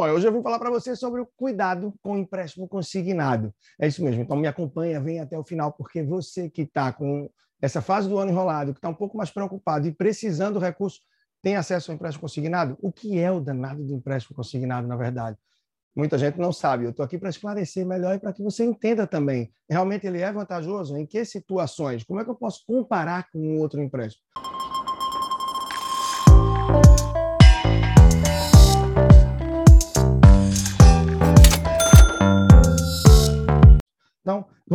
Bom, 0.00 0.08
hoje 0.08 0.26
eu 0.26 0.32
vim 0.32 0.42
falar 0.42 0.58
para 0.58 0.70
você 0.70 0.96
sobre 0.96 1.20
o 1.20 1.28
cuidado 1.36 1.92
com 2.02 2.14
o 2.14 2.16
empréstimo 2.16 2.66
consignado. 2.66 3.52
É 3.78 3.86
isso 3.86 4.02
mesmo. 4.02 4.22
Então 4.22 4.34
me 4.34 4.46
acompanha, 4.46 4.98
vem 4.98 5.20
até 5.20 5.38
o 5.38 5.44
final, 5.44 5.74
porque 5.74 6.02
você 6.02 6.48
que 6.48 6.62
está 6.62 6.90
com 6.90 7.28
essa 7.60 7.82
fase 7.82 8.08
do 8.08 8.18
ano 8.18 8.30
enrolado, 8.30 8.72
que 8.72 8.78
está 8.78 8.88
um 8.88 8.94
pouco 8.94 9.18
mais 9.18 9.30
preocupado 9.30 9.86
e 9.86 9.92
precisando 9.92 10.54
do 10.54 10.58
recurso, 10.58 11.00
tem 11.42 11.54
acesso 11.54 11.90
ao 11.90 11.96
empréstimo 11.96 12.22
consignado? 12.22 12.78
O 12.80 12.90
que 12.90 13.18
é 13.18 13.30
o 13.30 13.40
danado 13.40 13.84
do 13.84 13.92
empréstimo 13.92 14.34
consignado, 14.34 14.88
na 14.88 14.96
verdade? 14.96 15.36
Muita 15.94 16.16
gente 16.16 16.38
não 16.38 16.50
sabe. 16.50 16.84
Eu 16.84 16.92
estou 16.92 17.04
aqui 17.04 17.18
para 17.18 17.28
esclarecer 17.28 17.84
melhor 17.84 18.14
e 18.14 18.18
para 18.18 18.32
que 18.32 18.42
você 18.42 18.64
entenda 18.64 19.06
também. 19.06 19.52
Realmente 19.68 20.06
ele 20.06 20.22
é 20.22 20.32
vantajoso? 20.32 20.96
Em 20.96 21.04
que 21.04 21.22
situações? 21.26 22.04
Como 22.04 22.18
é 22.18 22.24
que 22.24 22.30
eu 22.30 22.36
posso 22.36 22.64
comparar 22.66 23.30
com 23.30 23.58
outro 23.58 23.82
empréstimo? 23.82 24.24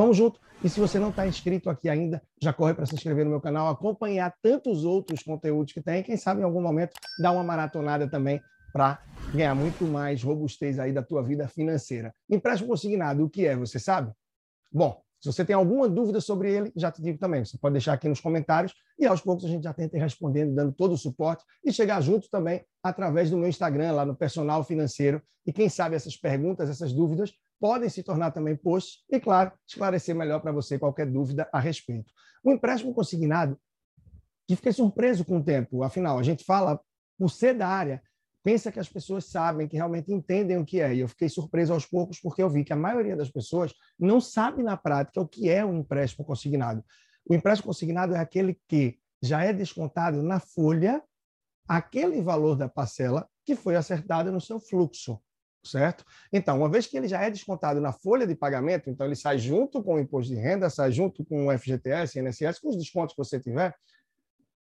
Vamos 0.06 0.18
junto. 0.18 0.40
E 0.64 0.70
se 0.70 0.80
você 0.80 1.00
não 1.00 1.10
está 1.10 1.28
inscrito 1.28 1.70
aqui 1.70 1.90
ainda, 1.90 2.22
já 2.42 2.54
corre 2.54 2.74
para 2.74 2.86
se 2.86 2.96
inscrever 2.96 3.26
no 3.26 3.32
meu 3.32 3.42
canal, 3.42 3.68
acompanhar 3.70 4.34
tantos 4.42 4.86
outros 4.86 5.24
conteúdos 5.24 5.74
que 5.74 5.82
tem. 5.82 6.04
Quem 6.04 6.16
sabe 6.16 6.42
em 6.42 6.44
algum 6.44 6.62
momento 6.62 6.94
dar 7.20 7.32
uma 7.32 7.44
maratonada 7.44 8.08
também 8.08 8.42
para 8.72 9.00
ganhar 9.34 9.56
muito 9.56 9.86
mais 9.86 10.22
robustez 10.24 10.80
aí 10.80 10.92
da 10.92 11.02
tua 11.02 11.24
vida 11.24 11.48
financeira. 11.48 12.14
Empréstimo 12.30 12.70
consignado, 12.70 13.24
o 13.24 13.30
que 13.30 13.46
é? 13.46 13.56
Você 13.56 13.80
sabe? 13.80 14.12
Bom, 14.72 15.02
se 15.20 15.32
você 15.32 15.44
tem 15.44 15.56
alguma 15.56 15.90
dúvida 15.90 16.22
sobre 16.22 16.54
ele, 16.54 16.72
já 16.76 16.92
te 16.92 17.02
digo 17.02 17.18
também, 17.18 17.44
você 17.44 17.58
pode 17.58 17.74
deixar 17.74 17.94
aqui 17.94 18.08
nos 18.08 18.20
comentários 18.20 18.74
e 19.00 19.06
aos 19.06 19.22
poucos 19.22 19.46
a 19.46 19.48
gente 19.48 19.64
já 19.64 19.74
tenta 19.74 19.98
ir 19.98 20.00
respondendo, 20.00 20.54
dando 20.54 20.72
todo 20.72 20.94
o 20.94 20.98
suporte 20.98 21.44
e 21.64 21.74
chegar 21.74 22.02
junto 22.02 22.30
também 22.30 22.64
através 22.84 23.30
do 23.30 23.38
meu 23.38 23.50
Instagram, 23.50 23.94
lá 23.94 24.06
no 24.06 24.16
Personal 24.16 24.64
Financeiro. 24.64 25.22
E 25.46 25.52
quem 25.52 25.70
sabe 25.70 25.96
essas 25.96 26.16
perguntas, 26.16 26.70
essas 26.70 26.94
dúvidas, 26.94 27.34
podem 27.60 27.90
se 27.90 28.04
tornar 28.04 28.32
também 28.32 28.56
posts 28.56 29.04
e, 29.10 29.20
claro, 29.20 29.52
esclarecer 29.68 30.16
melhor 30.16 30.40
para 30.42 30.52
você 30.52 30.78
qualquer 30.78 31.08
dúvida 31.08 31.50
a 31.52 31.60
respeito. 31.60 32.12
O 32.44 32.52
empréstimo 32.52 32.94
consignado, 32.94 33.58
que 34.48 34.56
fiquei 34.56 34.72
surpreso 34.72 35.26
com 35.26 35.38
o 35.38 35.44
tempo, 35.44 35.82
afinal, 35.82 36.20
a 36.20 36.24
gente 36.24 36.44
fala, 36.44 36.80
por 37.18 37.30
ser 37.30 37.56
da 37.56 37.68
área, 37.68 38.02
pensa 38.46 38.72
que 38.72 38.80
as 38.80 38.88
pessoas 38.88 39.26
sabem, 39.26 39.68
que 39.68 39.76
realmente 39.76 40.14
entendem 40.14 40.56
o 40.58 40.64
que 40.64 40.80
é. 40.80 40.94
E 40.94 41.00
eu 41.00 41.08
fiquei 41.08 41.28
surpreso 41.28 41.74
aos 41.74 41.84
poucos 41.84 42.20
porque 42.20 42.44
eu 42.44 42.50
vi 42.50 42.64
que 42.64 42.72
a 42.72 42.76
maioria 42.76 43.16
das 43.16 43.32
pessoas 43.32 43.74
não 44.00 44.22
sabe 44.22 44.62
na 44.62 44.78
prática 44.78 45.20
o 45.20 45.28
que 45.28 45.50
é 45.50 45.66
um 45.66 45.80
empréstimo 45.80 46.24
consignado. 46.24 46.86
O 47.28 47.34
empréstimo 47.34 47.70
consignado 47.70 48.14
é 48.14 48.20
aquele 48.20 48.56
que 48.68 49.00
já 49.20 49.44
é 49.44 49.52
descontado 49.52 50.22
na 50.22 50.40
folha 50.40 51.02
aquele 51.68 52.22
valor 52.22 52.56
da 52.56 52.70
parcela 52.70 53.28
que 53.44 53.56
foi 53.56 53.76
acertado 53.76 54.32
no 54.32 54.40
seu 54.40 54.60
fluxo 54.60 55.20
certo? 55.68 56.06
Então, 56.32 56.60
uma 56.60 56.70
vez 56.70 56.86
que 56.86 56.96
ele 56.96 57.08
já 57.08 57.22
é 57.22 57.30
descontado 57.32 57.82
na 57.82 57.92
folha 57.92 58.28
de 58.28 58.36
pagamento, 58.36 58.88
então 58.88 59.06
ele 59.06 59.16
sai 59.16 59.40
junto 59.40 59.84
com 59.84 59.96
o 59.96 60.00
imposto 60.00 60.32
de 60.32 60.40
renda, 60.40 60.70
sai 60.70 60.92
junto 60.92 61.26
com 61.26 61.48
o 61.48 61.58
FGTS, 61.58 62.20
INSS, 62.20 62.60
com 62.60 62.70
os 62.70 62.78
descontos 62.78 63.16
que 63.16 63.18
você 63.18 63.40
tiver, 63.40 63.76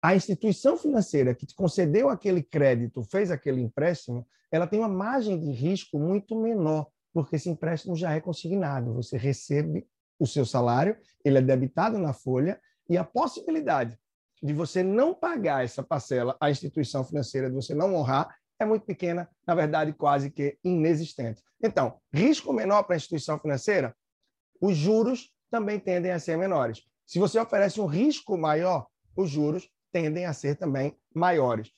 a 0.01 0.15
instituição 0.15 0.77
financeira 0.77 1.35
que 1.35 1.45
te 1.45 1.53
concedeu 1.53 2.09
aquele 2.09 2.41
crédito, 2.41 3.03
fez 3.03 3.31
aquele 3.31 3.61
empréstimo, 3.61 4.25
ela 4.51 4.65
tem 4.65 4.79
uma 4.79 4.87
margem 4.87 5.39
de 5.39 5.51
risco 5.51 5.99
muito 5.99 6.39
menor, 6.39 6.87
porque 7.13 7.35
esse 7.35 7.49
empréstimo 7.49 7.95
já 7.95 8.13
é 8.13 8.21
consignado. 8.21 8.93
Você 8.93 9.17
recebe 9.17 9.87
o 10.17 10.25
seu 10.25 10.45
salário, 10.45 10.97
ele 11.23 11.37
é 11.37 11.41
debitado 11.41 11.97
na 11.97 12.13
folha, 12.13 12.59
e 12.89 12.97
a 12.97 13.03
possibilidade 13.03 13.97
de 14.41 14.53
você 14.53 14.81
não 14.81 15.13
pagar 15.13 15.63
essa 15.63 15.83
parcela 15.83 16.35
à 16.39 16.49
instituição 16.49 17.03
financeira, 17.03 17.49
de 17.49 17.55
você 17.55 17.73
não 17.75 17.93
honrar, 17.93 18.35
é 18.57 18.65
muito 18.65 18.85
pequena, 18.85 19.29
na 19.45 19.53
verdade, 19.53 19.93
quase 19.93 20.29
que 20.31 20.57
inexistente. 20.63 21.41
Então, 21.61 21.99
risco 22.11 22.51
menor 22.53 22.83
para 22.83 22.95
a 22.95 22.97
instituição 22.97 23.37
financeira, 23.37 23.95
os 24.61 24.75
juros 24.75 25.33
também 25.49 25.79
tendem 25.79 26.11
a 26.11 26.19
ser 26.19 26.37
menores. 26.37 26.83
Se 27.05 27.19
você 27.19 27.39
oferece 27.39 27.79
um 27.79 27.85
risco 27.85 28.37
maior, 28.37 28.87
os 29.15 29.29
juros 29.29 29.69
tendem 29.91 30.25
a 30.25 30.33
ser 30.33 30.55
também 30.55 30.97
maiores. 31.13 31.71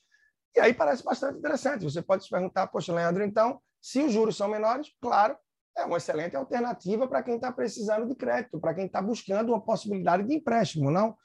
E 0.54 0.60
aí 0.60 0.74
parece 0.74 1.02
bastante 1.02 1.38
interessante. 1.38 1.84
Você 1.84 2.02
pode 2.02 2.24
se 2.24 2.30
perguntar, 2.30 2.66
poxa, 2.66 2.92
Leandro, 2.92 3.24
então, 3.24 3.60
se 3.80 4.02
os 4.02 4.12
juros 4.12 4.36
são 4.36 4.48
menores, 4.48 4.92
claro, 5.00 5.36
é 5.76 5.84
uma 5.84 5.96
excelente 5.96 6.36
alternativa 6.36 7.08
para 7.08 7.22
quem 7.22 7.36
está 7.36 7.50
precisando 7.50 8.06
de 8.06 8.14
crédito, 8.14 8.60
para 8.60 8.74
quem 8.74 8.86
está 8.86 9.00
buscando 9.00 9.50
uma 9.50 9.60
possibilidade 9.60 10.24
de 10.24 10.34
empréstimo, 10.34 10.90
não? 10.90 11.16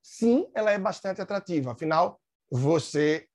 Sim, 0.00 0.48
ela 0.54 0.70
é 0.70 0.78
bastante 0.78 1.20
atrativa. 1.20 1.72
Afinal, 1.72 2.20
você 2.50 3.26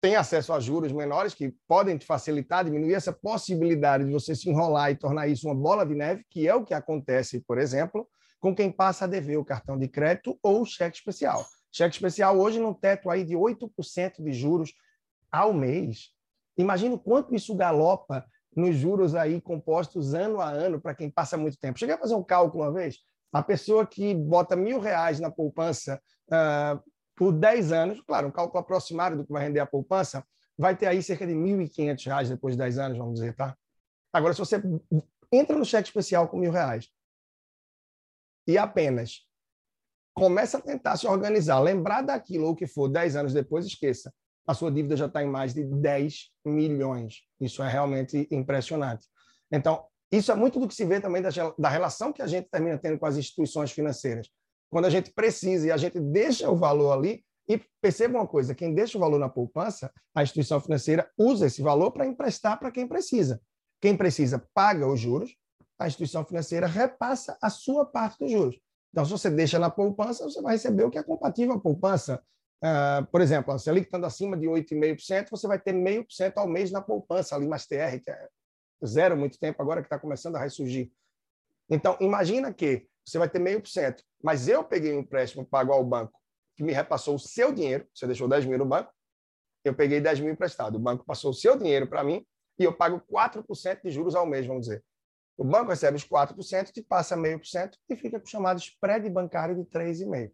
tem 0.00 0.14
acesso 0.14 0.52
a 0.52 0.60
juros 0.60 0.92
menores 0.92 1.34
que 1.34 1.52
podem 1.66 1.98
te 1.98 2.06
facilitar, 2.06 2.64
diminuir 2.64 2.94
essa 2.94 3.12
possibilidade 3.12 4.04
de 4.04 4.12
você 4.12 4.34
se 4.34 4.48
enrolar 4.48 4.92
e 4.92 4.96
tornar 4.96 5.26
isso 5.26 5.48
uma 5.48 5.54
bola 5.54 5.84
de 5.84 5.94
neve, 5.94 6.24
que 6.30 6.46
é 6.46 6.54
o 6.54 6.64
que 6.64 6.72
acontece, 6.72 7.40
por 7.40 7.58
exemplo, 7.58 8.08
com 8.38 8.54
quem 8.54 8.70
passa 8.70 9.04
a 9.04 9.08
dever 9.08 9.38
o 9.38 9.44
cartão 9.44 9.76
de 9.76 9.88
crédito 9.88 10.38
ou 10.40 10.62
o 10.62 10.66
cheque 10.66 10.96
especial. 10.96 11.44
Cheque 11.72 11.94
especial 11.94 12.38
hoje 12.38 12.58
no 12.58 12.74
teto 12.74 13.10
aí 13.10 13.24
de 13.24 13.34
8% 13.34 14.22
de 14.22 14.32
juros 14.32 14.72
ao 15.30 15.52
mês. 15.52 16.10
Imagina 16.56 16.94
o 16.94 16.98
quanto 16.98 17.34
isso 17.34 17.54
galopa 17.54 18.26
nos 18.54 18.76
juros 18.76 19.14
aí 19.14 19.40
compostos 19.40 20.14
ano 20.14 20.40
a 20.40 20.50
ano 20.50 20.80
para 20.80 20.94
quem 20.94 21.10
passa 21.10 21.36
muito 21.36 21.58
tempo. 21.58 21.78
Cheguei 21.78 21.94
a 21.94 21.98
fazer 21.98 22.14
um 22.14 22.24
cálculo 22.24 22.64
uma 22.64 22.72
vez. 22.72 22.98
A 23.32 23.42
pessoa 23.42 23.86
que 23.86 24.14
bota 24.14 24.56
mil 24.56 24.80
reais 24.80 25.20
na 25.20 25.30
poupança 25.30 26.00
uh, 26.28 26.82
por 27.14 27.32
10 27.32 27.72
anos, 27.72 28.00
claro, 28.00 28.28
um 28.28 28.32
cálculo 28.32 28.60
aproximado 28.60 29.16
do 29.16 29.26
que 29.26 29.32
vai 29.32 29.44
render 29.44 29.60
a 29.60 29.66
poupança, 29.66 30.24
vai 30.56 30.76
ter 30.76 30.86
aí 30.86 31.02
cerca 31.02 31.26
de 31.26 31.34
R$ 31.34 31.38
1.500 31.38 32.28
depois 32.28 32.54
de 32.54 32.58
10 32.58 32.78
anos, 32.78 32.98
vamos 32.98 33.14
dizer, 33.14 33.34
tá? 33.36 33.56
Agora, 34.12 34.32
se 34.32 34.40
você 34.40 34.60
entra 35.30 35.56
no 35.56 35.64
cheque 35.64 35.88
especial 35.88 36.28
com 36.28 36.38
mil 36.38 36.50
reais 36.50 36.88
e 38.46 38.56
apenas 38.56 39.27
começa 40.18 40.58
a 40.58 40.60
tentar 40.60 40.96
se 40.96 41.06
organizar, 41.06 41.60
lembrar 41.60 42.02
daquilo 42.02 42.46
ou 42.46 42.56
que 42.56 42.66
for 42.66 42.88
10 42.88 43.16
anos 43.16 43.32
depois, 43.32 43.66
esqueça. 43.66 44.12
A 44.46 44.54
sua 44.54 44.70
dívida 44.70 44.96
já 44.96 45.06
está 45.06 45.22
em 45.22 45.28
mais 45.28 45.52
de 45.52 45.64
10 45.64 46.30
milhões. 46.44 47.22
Isso 47.40 47.62
é 47.62 47.68
realmente 47.68 48.26
impressionante. 48.30 49.06
Então, 49.52 49.84
isso 50.10 50.32
é 50.32 50.34
muito 50.34 50.58
do 50.58 50.66
que 50.66 50.74
se 50.74 50.84
vê 50.84 51.00
também 51.00 51.20
da, 51.20 51.30
da 51.58 51.68
relação 51.68 52.12
que 52.12 52.22
a 52.22 52.26
gente 52.26 52.48
termina 52.50 52.78
tendo 52.78 52.98
com 52.98 53.06
as 53.06 53.16
instituições 53.16 53.70
financeiras 53.70 54.28
quando 54.70 54.84
a 54.84 54.90
gente 54.90 55.10
precisa 55.12 55.66
e 55.66 55.72
a 55.72 55.76
gente 55.76 55.98
deixa 55.98 56.50
o 56.50 56.56
valor 56.56 56.92
ali, 56.92 57.24
e 57.48 57.58
perceba 57.80 58.18
uma 58.18 58.26
coisa: 58.26 58.54
quem 58.54 58.74
deixa 58.74 58.98
o 58.98 59.00
valor 59.00 59.18
na 59.18 59.28
poupança, 59.28 59.90
a 60.14 60.22
instituição 60.22 60.60
financeira 60.60 61.10
usa 61.16 61.46
esse 61.46 61.62
valor 61.62 61.90
para 61.90 62.06
emprestar 62.06 62.58
para 62.58 62.70
quem 62.70 62.86
precisa. 62.86 63.40
Quem 63.80 63.96
precisa 63.96 64.44
paga 64.52 64.86
os 64.86 65.00
juros, 65.00 65.34
a 65.78 65.86
instituição 65.86 66.24
financeira 66.24 66.66
repassa 66.66 67.38
a 67.40 67.48
sua 67.48 67.86
parte 67.86 68.18
dos 68.18 68.30
juros. 68.30 68.58
Então, 68.90 69.04
se 69.04 69.10
você 69.10 69.30
deixa 69.30 69.58
na 69.58 69.70
poupança, 69.70 70.24
você 70.24 70.40
vai 70.40 70.54
receber 70.54 70.84
o 70.84 70.90
que 70.90 70.98
é 70.98 71.02
compatível 71.02 71.54
à 71.54 71.60
poupança. 71.60 72.22
Uh, 72.62 73.06
por 73.12 73.20
exemplo, 73.20 73.52
a 73.52 73.58
Selic 73.58 73.86
estando 73.86 74.06
acima 74.06 74.36
de 74.36 74.46
8,5%, 74.46 75.30
você 75.30 75.46
vai 75.46 75.58
ter 75.58 75.74
0,5% 75.74 76.32
ao 76.36 76.48
mês 76.48 76.72
na 76.72 76.80
poupança, 76.80 77.36
ali 77.36 77.46
mais 77.46 77.66
TR, 77.66 78.00
que 78.02 78.10
é 78.10 78.28
zero 78.84 79.16
muito 79.16 79.38
tempo 79.38 79.60
agora 79.62 79.80
que 79.80 79.86
está 79.86 79.98
começando 79.98 80.36
a 80.36 80.40
ressurgir. 80.40 80.90
Então, 81.70 81.96
imagina 82.00 82.52
que 82.52 82.88
você 83.04 83.18
vai 83.18 83.28
ter 83.28 83.38
meio 83.38 83.60
por 83.60 83.68
cento. 83.68 84.02
Mas 84.22 84.48
eu 84.48 84.64
peguei 84.64 84.94
um 84.94 85.00
empréstimo 85.00 85.44
pago 85.44 85.72
ao 85.72 85.84
banco 85.84 86.18
que 86.56 86.64
me 86.64 86.72
repassou 86.72 87.14
o 87.14 87.18
seu 87.18 87.52
dinheiro, 87.52 87.86
você 87.94 88.06
deixou 88.06 88.26
10 88.28 88.44
mil 88.46 88.58
no 88.58 88.66
banco, 88.66 88.92
eu 89.64 89.72
peguei 89.74 90.00
10 90.00 90.20
mil 90.20 90.32
emprestado. 90.32 90.74
O 90.74 90.78
banco 90.80 91.04
passou 91.04 91.30
o 91.30 91.34
seu 91.34 91.56
dinheiro 91.56 91.86
para 91.86 92.02
mim 92.02 92.26
e 92.58 92.64
eu 92.64 92.72
pago 92.72 93.00
4% 93.00 93.82
de 93.82 93.90
juros 93.90 94.16
ao 94.16 94.26
mês, 94.26 94.44
vamos 94.46 94.66
dizer. 94.66 94.84
O 95.38 95.44
banco 95.44 95.70
recebe 95.70 95.96
os 95.96 96.04
4%, 96.04 96.72
te 96.72 96.82
passa 96.82 97.16
meio 97.16 97.38
por 97.38 97.46
cento 97.46 97.78
e 97.88 97.94
fica 97.94 98.18
com 98.18 98.26
o 98.26 98.28
chamado 98.28 98.58
spread 98.58 99.08
bancário 99.08 99.54
de 99.54 99.62
3,5%. 99.70 100.32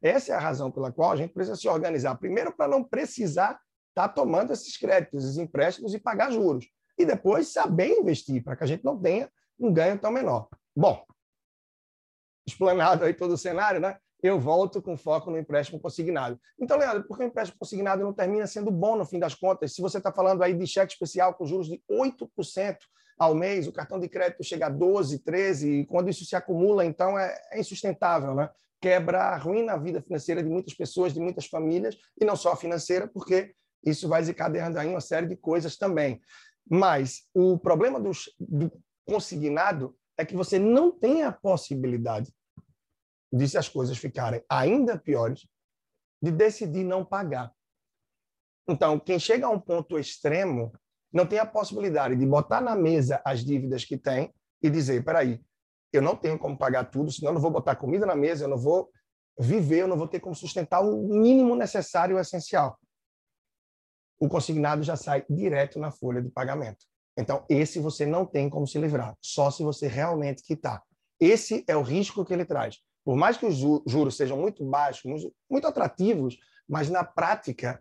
Essa 0.00 0.32
é 0.32 0.36
a 0.36 0.38
razão 0.38 0.70
pela 0.70 0.92
qual 0.92 1.10
a 1.10 1.16
gente 1.16 1.32
precisa 1.32 1.56
se 1.56 1.68
organizar. 1.68 2.14
Primeiro, 2.16 2.52
para 2.52 2.68
não 2.68 2.84
precisar 2.84 3.58
estar 3.88 4.08
tá 4.08 4.08
tomando 4.08 4.52
esses 4.52 4.76
créditos, 4.76 5.24
esses 5.24 5.38
empréstimos 5.38 5.92
e 5.92 5.98
pagar 5.98 6.30
juros. 6.30 6.66
E 6.96 7.04
depois 7.04 7.48
saber 7.48 7.88
investir, 7.98 8.44
para 8.44 8.54
que 8.54 8.62
a 8.62 8.66
gente 8.66 8.84
não 8.84 9.00
tenha 9.00 9.28
um 9.58 9.72
ganho 9.72 9.98
tão 9.98 10.12
menor. 10.12 10.48
Bom, 10.76 11.04
explanado 12.46 13.04
aí 13.04 13.12
todo 13.12 13.32
o 13.32 13.38
cenário, 13.38 13.80
né? 13.80 13.98
eu 14.22 14.40
volto 14.40 14.80
com 14.80 14.96
foco 14.96 15.30
no 15.30 15.38
empréstimo 15.38 15.78
consignado. 15.78 16.40
Então, 16.58 16.78
Leandro, 16.78 17.04
por 17.04 17.18
que 17.18 17.24
o 17.24 17.26
empréstimo 17.26 17.58
consignado 17.58 18.02
não 18.02 18.12
termina 18.12 18.46
sendo 18.46 18.70
bom 18.70 18.96
no 18.96 19.04
fim 19.04 19.18
das 19.18 19.34
contas? 19.34 19.74
Se 19.74 19.82
você 19.82 19.98
está 19.98 20.10
falando 20.10 20.42
aí 20.42 20.54
de 20.54 20.66
cheque 20.66 20.92
especial 20.92 21.34
com 21.34 21.44
juros 21.44 21.66
de 21.66 21.82
8% 21.90 22.76
ao 23.18 23.34
mês, 23.34 23.66
o 23.66 23.72
cartão 23.72 23.98
de 23.98 24.08
crédito 24.08 24.42
chega 24.42 24.66
a 24.66 24.70
12%, 24.70 25.22
13%, 25.22 25.62
e 25.66 25.86
quando 25.86 26.10
isso 26.10 26.24
se 26.24 26.34
acumula, 26.34 26.84
então 26.84 27.18
é, 27.18 27.34
é 27.52 27.60
insustentável, 27.60 28.34
né? 28.34 28.50
Quebra, 28.80 29.22
arruina 29.22 29.72
a 29.72 29.78
vida 29.78 30.02
financeira 30.02 30.42
de 30.42 30.48
muitas 30.48 30.74
pessoas, 30.74 31.14
de 31.14 31.20
muitas 31.20 31.46
famílias, 31.46 31.96
e 32.20 32.24
não 32.24 32.36
só 32.36 32.52
a 32.52 32.56
financeira, 32.56 33.08
porque 33.08 33.54
isso 33.84 34.08
vai 34.08 34.20
desencadeando 34.20 34.78
aí 34.78 34.88
uma 34.88 35.00
série 35.00 35.26
de 35.26 35.36
coisas 35.36 35.76
também. 35.76 36.20
Mas 36.68 37.28
o 37.34 37.58
problema 37.58 38.00
do 38.00 38.10
consignado 39.06 39.96
é 40.18 40.24
que 40.24 40.36
você 40.36 40.58
não 40.58 40.90
tem 40.90 41.22
a 41.22 41.32
possibilidade 41.32 42.32
de, 43.32 43.48
se 43.48 43.58
as 43.58 43.68
coisas 43.68 43.98
ficarem 43.98 44.42
ainda 44.48 44.98
piores, 44.98 45.46
de 46.22 46.30
decidir 46.30 46.84
não 46.84 47.04
pagar. 47.04 47.52
Então, 48.66 48.98
quem 48.98 49.18
chega 49.18 49.46
a 49.46 49.50
um 49.50 49.60
ponto 49.60 49.98
extremo 49.98 50.72
não 51.14 51.24
tem 51.24 51.38
a 51.38 51.46
possibilidade 51.46 52.16
de 52.16 52.26
botar 52.26 52.60
na 52.60 52.74
mesa 52.74 53.22
as 53.24 53.44
dívidas 53.44 53.84
que 53.84 53.96
tem 53.96 54.34
e 54.60 54.68
dizer, 54.68 55.04
peraí, 55.04 55.40
eu 55.92 56.02
não 56.02 56.16
tenho 56.16 56.36
como 56.36 56.58
pagar 56.58 56.90
tudo, 56.90 57.12
senão 57.12 57.30
eu 57.30 57.34
não 57.34 57.40
vou 57.40 57.52
botar 57.52 57.76
comida 57.76 58.04
na 58.04 58.16
mesa, 58.16 58.44
eu 58.44 58.48
não 58.48 58.58
vou 58.58 58.90
viver, 59.38 59.82
eu 59.82 59.88
não 59.88 59.96
vou 59.96 60.08
ter 60.08 60.18
como 60.18 60.34
sustentar 60.34 60.80
o 60.80 61.06
mínimo 61.06 61.54
necessário 61.54 62.18
e 62.18 62.20
essencial. 62.20 62.76
O 64.18 64.28
consignado 64.28 64.82
já 64.82 64.96
sai 64.96 65.24
direto 65.30 65.78
na 65.78 65.92
folha 65.92 66.20
de 66.20 66.30
pagamento. 66.30 66.84
Então, 67.16 67.44
esse 67.48 67.78
você 67.78 68.04
não 68.04 68.26
tem 68.26 68.50
como 68.50 68.66
se 68.66 68.76
livrar, 68.76 69.16
só 69.20 69.52
se 69.52 69.62
você 69.62 69.86
realmente 69.86 70.42
quitar. 70.42 70.82
Esse 71.20 71.64
é 71.68 71.76
o 71.76 71.82
risco 71.82 72.24
que 72.24 72.34
ele 72.34 72.44
traz. 72.44 72.80
Por 73.04 73.16
mais 73.16 73.36
que 73.36 73.46
os 73.46 73.56
juros 73.56 74.16
sejam 74.16 74.36
muito 74.36 74.64
baixos, 74.64 75.30
muito 75.48 75.66
atrativos, 75.68 76.36
mas 76.68 76.90
na 76.90 77.04
prática 77.04 77.80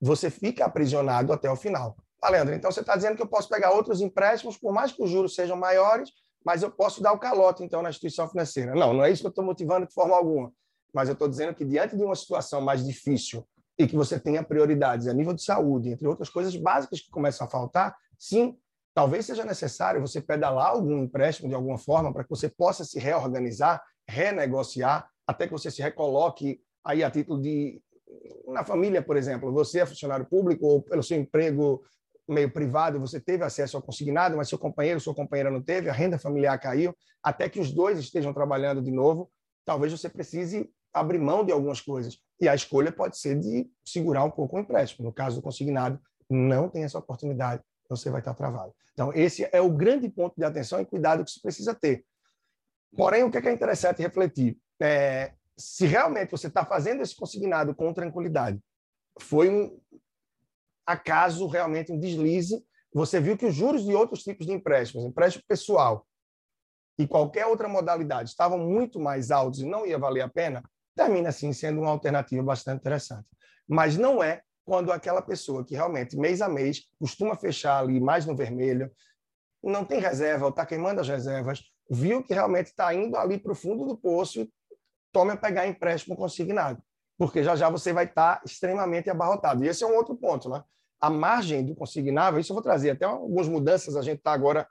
você 0.00 0.28
fica 0.28 0.64
aprisionado 0.64 1.32
até 1.32 1.48
o 1.48 1.56
final. 1.56 1.96
Leandro, 2.28 2.54
então 2.54 2.70
você 2.70 2.80
está 2.80 2.96
dizendo 2.96 3.16
que 3.16 3.22
eu 3.22 3.28
posso 3.28 3.48
pegar 3.48 3.72
outros 3.72 4.00
empréstimos, 4.00 4.56
por 4.56 4.72
mais 4.72 4.92
que 4.92 5.02
os 5.02 5.10
juros 5.10 5.34
sejam 5.34 5.56
maiores, 5.56 6.10
mas 6.44 6.62
eu 6.62 6.70
posso 6.70 7.02
dar 7.02 7.12
o 7.12 7.18
calote, 7.18 7.64
então, 7.64 7.80
na 7.82 7.88
instituição 7.88 8.28
financeira. 8.28 8.74
Não, 8.74 8.92
não 8.92 9.04
é 9.04 9.10
isso 9.10 9.22
que 9.22 9.26
eu 9.26 9.30
estou 9.30 9.44
motivando 9.44 9.86
de 9.86 9.94
forma 9.94 10.14
alguma. 10.14 10.52
Mas 10.92 11.08
eu 11.08 11.14
estou 11.14 11.28
dizendo 11.28 11.54
que, 11.54 11.64
diante 11.64 11.96
de 11.96 12.04
uma 12.04 12.14
situação 12.14 12.60
mais 12.60 12.84
difícil 12.84 13.46
e 13.78 13.86
que 13.86 13.96
você 13.96 14.20
tenha 14.20 14.42
prioridades 14.42 15.08
a 15.08 15.14
nível 15.14 15.32
de 15.32 15.42
saúde, 15.42 15.90
entre 15.90 16.06
outras 16.06 16.28
coisas 16.28 16.54
básicas 16.54 17.00
que 17.00 17.10
começam 17.10 17.46
a 17.46 17.50
faltar, 17.50 17.96
sim, 18.18 18.56
talvez 18.94 19.26
seja 19.26 19.44
necessário 19.44 20.00
você 20.00 20.20
pedalar 20.20 20.68
algum 20.68 21.02
empréstimo 21.02 21.48
de 21.48 21.54
alguma 21.54 21.78
forma 21.78 22.12
para 22.12 22.22
que 22.22 22.30
você 22.30 22.48
possa 22.48 22.84
se 22.84 22.98
reorganizar, 22.98 23.82
renegociar, 24.06 25.08
até 25.26 25.46
que 25.46 25.52
você 25.52 25.70
se 25.70 25.82
recoloque 25.82 26.60
aí 26.84 27.02
a 27.02 27.10
título 27.10 27.40
de 27.40 27.82
na 28.46 28.64
família, 28.64 29.02
por 29.02 29.16
exemplo, 29.16 29.52
você 29.52 29.80
é 29.80 29.86
funcionário 29.86 30.26
público 30.26 30.66
ou 30.66 30.82
pelo 30.82 31.02
seu 31.02 31.18
emprego 31.18 31.82
meio 32.26 32.50
privado, 32.50 32.98
você 32.98 33.20
teve 33.20 33.44
acesso 33.44 33.76
ao 33.76 33.82
consignado, 33.82 34.36
mas 34.36 34.48
seu 34.48 34.58
companheiro, 34.58 35.00
sua 35.00 35.14
companheira 35.14 35.50
não 35.50 35.62
teve, 35.62 35.88
a 35.88 35.92
renda 35.92 36.18
familiar 36.18 36.58
caiu, 36.58 36.94
até 37.22 37.48
que 37.48 37.60
os 37.60 37.72
dois 37.72 37.98
estejam 37.98 38.32
trabalhando 38.32 38.82
de 38.82 38.90
novo, 38.90 39.30
talvez 39.64 39.92
você 39.92 40.08
precise 40.08 40.70
abrir 40.92 41.18
mão 41.18 41.44
de 41.44 41.52
algumas 41.52 41.80
coisas. 41.80 42.18
E 42.40 42.48
a 42.48 42.54
escolha 42.54 42.92
pode 42.92 43.18
ser 43.18 43.38
de 43.38 43.68
segurar 43.84 44.24
um 44.24 44.30
pouco 44.30 44.56
o 44.56 44.60
empréstimo. 44.60 45.06
No 45.06 45.12
caso 45.12 45.36
do 45.36 45.42
consignado, 45.42 46.00
não 46.30 46.68
tem 46.68 46.84
essa 46.84 46.98
oportunidade, 46.98 47.62
você 47.88 48.10
vai 48.10 48.20
estar 48.20 48.34
travado. 48.34 48.72
Então, 48.92 49.12
esse 49.12 49.48
é 49.50 49.60
o 49.60 49.70
grande 49.70 50.08
ponto 50.08 50.34
de 50.36 50.44
atenção 50.44 50.80
e 50.80 50.86
cuidado 50.86 51.24
que 51.24 51.30
você 51.30 51.40
precisa 51.40 51.74
ter. 51.74 52.04
Porém, 52.96 53.24
o 53.24 53.30
que 53.30 53.38
é, 53.38 53.52
interessante 53.52 54.00
refletir? 54.00 54.56
É, 54.80 55.32
se 55.56 55.84
realmente 55.86 56.30
você 56.30 56.46
está 56.46 56.64
fazendo 56.64 57.02
esse 57.02 57.14
consignado 57.14 57.74
com 57.74 57.92
tranquilidade, 57.92 58.60
foi 59.20 59.48
um, 59.48 59.78
acaso 60.86 61.46
realmente 61.46 61.92
um 61.92 61.98
deslize, 61.98 62.64
você 62.92 63.20
viu 63.20 63.36
que 63.36 63.46
os 63.46 63.54
juros 63.54 63.84
de 63.84 63.94
outros 63.94 64.22
tipos 64.22 64.46
de 64.46 64.52
empréstimos, 64.52 65.04
empréstimo 65.04 65.44
pessoal 65.48 66.06
e 66.98 67.06
qualquer 67.08 67.46
outra 67.46 67.68
modalidade, 67.68 68.30
estavam 68.30 68.58
muito 68.58 69.00
mais 69.00 69.30
altos 69.30 69.60
e 69.60 69.66
não 69.66 69.84
ia 69.84 69.98
valer 69.98 70.20
a 70.20 70.28
pena, 70.28 70.62
termina 70.94 71.30
assim 71.30 71.52
sendo 71.52 71.80
uma 71.80 71.90
alternativa 71.90 72.42
bastante 72.42 72.80
interessante. 72.80 73.26
Mas 73.66 73.96
não 73.96 74.22
é 74.22 74.42
quando 74.64 74.92
aquela 74.92 75.20
pessoa 75.20 75.64
que 75.64 75.74
realmente 75.74 76.16
mês 76.16 76.40
a 76.40 76.48
mês 76.48 76.82
costuma 76.98 77.36
fechar 77.36 77.80
ali 77.80 78.00
mais 78.00 78.24
no 78.26 78.36
vermelho, 78.36 78.90
não 79.62 79.84
tem 79.84 79.98
reserva 79.98 80.44
ou 80.44 80.50
está 80.50 80.64
queimando 80.64 81.00
as 81.00 81.08
reservas, 81.08 81.62
viu 81.90 82.22
que 82.22 82.32
realmente 82.32 82.66
está 82.66 82.94
indo 82.94 83.16
ali 83.16 83.38
para 83.38 83.52
o 83.52 83.56
fundo 83.56 83.84
do 83.86 83.96
poço 83.96 84.48
tome 85.12 85.32
a 85.32 85.36
pegar 85.36 85.66
empréstimo 85.66 86.16
consignado 86.16 86.82
porque 87.24 87.42
já 87.42 87.56
já 87.56 87.70
você 87.70 87.90
vai 87.90 88.04
estar 88.04 88.42
extremamente 88.44 89.08
abarrotado. 89.08 89.64
E 89.64 89.68
esse 89.68 89.82
é 89.82 89.86
um 89.86 89.94
outro 89.94 90.14
ponto, 90.14 90.46
né? 90.50 90.62
A 91.00 91.08
margem 91.08 91.64
do 91.64 91.74
consignável, 91.74 92.38
isso 92.38 92.52
eu 92.52 92.54
vou 92.54 92.62
trazer 92.62 92.90
até 92.90 93.06
algumas 93.06 93.48
mudanças, 93.48 93.96
a 93.96 94.02
gente 94.02 94.18
está 94.18 94.32
agora, 94.32 94.68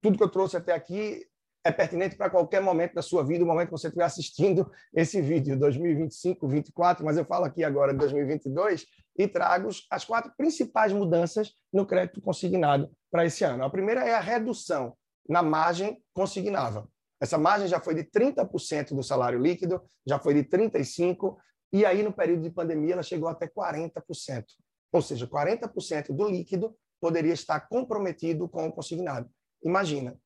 tudo 0.00 0.16
que 0.16 0.22
eu 0.22 0.28
trouxe 0.28 0.56
até 0.56 0.72
aqui 0.72 1.26
é 1.64 1.72
pertinente 1.72 2.14
para 2.14 2.30
qualquer 2.30 2.62
momento 2.62 2.94
da 2.94 3.02
sua 3.02 3.24
vida, 3.24 3.42
o 3.42 3.46
momento 3.46 3.70
que 3.70 3.72
você 3.72 3.88
estiver 3.88 4.04
assistindo 4.04 4.70
esse 4.94 5.20
vídeo, 5.20 5.58
2025, 5.58 6.42
2024, 6.42 7.04
mas 7.04 7.16
eu 7.16 7.24
falo 7.24 7.44
aqui 7.44 7.64
agora 7.64 7.92
de 7.92 7.98
2022 7.98 8.86
e 9.18 9.26
trago 9.26 9.68
as 9.90 10.04
quatro 10.04 10.32
principais 10.36 10.92
mudanças 10.92 11.54
no 11.72 11.84
crédito 11.84 12.20
consignado 12.20 12.88
para 13.10 13.26
esse 13.26 13.42
ano. 13.42 13.64
A 13.64 13.70
primeira 13.70 14.04
é 14.04 14.14
a 14.14 14.20
redução 14.20 14.96
na 15.28 15.42
margem 15.42 16.00
consignável. 16.14 16.88
Essa 17.20 17.36
margem 17.36 17.66
já 17.66 17.80
foi 17.80 17.96
de 17.96 18.04
30% 18.04 18.94
do 18.94 19.02
salário 19.02 19.40
líquido, 19.40 19.82
já 20.06 20.20
foi 20.20 20.34
de 20.34 20.44
35%, 20.44 21.36
e 21.72 21.84
aí, 21.84 22.02
no 22.02 22.12
período 22.12 22.42
de 22.42 22.50
pandemia, 22.50 22.94
ela 22.94 23.02
chegou 23.02 23.28
até 23.28 23.48
40%. 23.48 24.44
Ou 24.92 25.02
seja, 25.02 25.26
40% 25.26 26.14
do 26.14 26.28
líquido 26.28 26.76
poderia 27.00 27.32
estar 27.32 27.60
comprometido 27.60 28.48
com 28.48 28.66
o 28.66 28.72
consignado. 28.72 29.28
Imagina, 29.62 30.16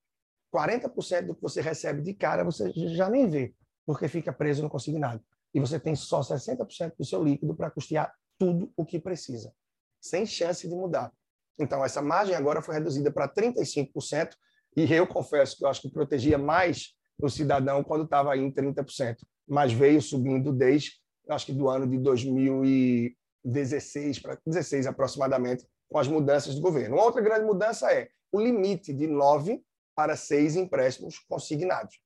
40% 0.55 1.27
do 1.27 1.35
que 1.35 1.43
você 1.43 1.61
recebe 1.61 2.03
de 2.03 2.15
cara 2.15 2.45
você 2.45 2.71
já 2.95 3.09
nem 3.09 3.29
vê, 3.29 3.55
porque 3.87 4.09
fica 4.09 4.33
preso 4.33 4.63
no 4.63 4.71
consignado. 4.71 5.23
E 5.55 5.61
você 5.61 5.81
tem 5.81 5.95
só 5.97 6.21
60% 6.21 6.95
do 6.97 7.05
seu 7.05 7.23
líquido 7.23 7.55
para 7.55 7.71
custear 7.71 8.13
tudo 8.39 8.73
o 8.77 8.85
que 8.85 8.99
precisa, 8.99 9.53
sem 10.01 10.25
chance 10.25 10.69
de 10.69 10.75
mudar. 10.75 11.13
Então, 11.59 11.85
essa 11.85 12.01
margem 12.01 12.35
agora 12.35 12.63
foi 12.63 12.75
reduzida 12.75 13.11
para 13.11 13.29
35%, 13.29 14.35
e 14.77 14.93
eu 14.93 15.07
confesso 15.07 15.57
que 15.57 15.65
eu 15.65 15.69
acho 15.69 15.83
que 15.83 15.91
protegia 15.91 16.39
mais 16.39 16.95
o 17.21 17.29
cidadão 17.29 17.83
quando 17.83 18.05
estava 18.05 18.37
em 18.37 18.51
30%, 18.51 19.17
mas 19.47 19.73
veio 19.73 20.01
subindo 20.01 20.53
desde 20.53 21.00
acho 21.33 21.47
que 21.47 21.53
do 21.53 21.69
ano 21.69 21.87
de 21.87 21.99
2016 21.99 24.19
para 24.19 24.39
16 24.45 24.87
aproximadamente, 24.87 25.67
com 25.89 25.99
as 25.99 26.09
mudanças 26.09 26.55
do 26.55 26.61
governo. 26.61 26.97
Uma 26.97 27.05
outra 27.05 27.21
grande 27.21 27.45
mudança 27.45 27.93
é 27.93 28.09
o 28.33 28.41
limite 28.41 28.93
de 28.93 29.07
nove 29.07 29.63
para 29.95 30.17
seis 30.17 30.57
empréstimos 30.57 31.19
consignados. 31.19 32.01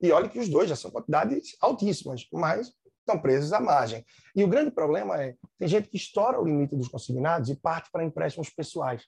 E 0.00 0.10
olha 0.12 0.28
que 0.28 0.38
os 0.38 0.48
dois 0.48 0.68
já 0.68 0.76
são 0.76 0.90
quantidades 0.90 1.56
altíssimas, 1.60 2.26
mas 2.32 2.72
estão 3.00 3.20
presos 3.20 3.52
à 3.52 3.60
margem. 3.60 4.04
E 4.34 4.44
o 4.44 4.48
grande 4.48 4.70
problema 4.70 5.22
é, 5.22 5.36
tem 5.58 5.68
gente 5.68 5.88
que 5.88 5.96
estoura 5.96 6.40
o 6.40 6.44
limite 6.44 6.76
dos 6.76 6.88
consignados 6.88 7.50
e 7.50 7.56
parte 7.56 7.90
para 7.90 8.04
empréstimos 8.04 8.48
pessoais. 8.50 9.04